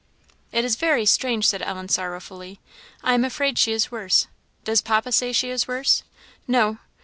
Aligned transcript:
"It 0.51 0.65
is 0.65 0.77
very 0.77 1.05
strange," 1.05 1.45
said 1.45 1.61
Ellen, 1.61 1.87
sorrowfully; 1.87 2.59
"I 3.03 3.13
am 3.13 3.23
afraid 3.23 3.59
she 3.59 3.71
is 3.71 3.91
worse. 3.91 4.25
Does 4.63 4.81
papa 4.81 5.11
say 5.11 5.31
she 5.31 5.51
is 5.51 5.67
worse?" 5.67 6.01
"No." 6.47 6.79